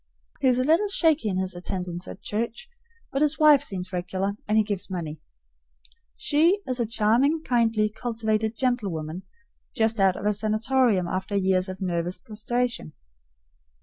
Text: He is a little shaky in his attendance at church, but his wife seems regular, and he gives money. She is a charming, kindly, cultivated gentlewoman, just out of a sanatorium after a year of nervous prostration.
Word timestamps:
He 0.39 0.47
is 0.47 0.57
a 0.57 0.63
little 0.63 0.87
shaky 0.87 1.29
in 1.29 1.37
his 1.37 1.53
attendance 1.53 2.07
at 2.07 2.23
church, 2.23 2.67
but 3.11 3.21
his 3.21 3.37
wife 3.37 3.61
seems 3.61 3.93
regular, 3.93 4.33
and 4.47 4.57
he 4.57 4.63
gives 4.63 4.89
money. 4.89 5.21
She 6.17 6.59
is 6.65 6.79
a 6.79 6.87
charming, 6.87 7.43
kindly, 7.43 7.87
cultivated 7.87 8.55
gentlewoman, 8.57 9.21
just 9.75 9.99
out 9.99 10.15
of 10.15 10.25
a 10.25 10.33
sanatorium 10.33 11.05
after 11.07 11.35
a 11.35 11.39
year 11.39 11.59
of 11.67 11.81
nervous 11.81 12.17
prostration. 12.17 12.93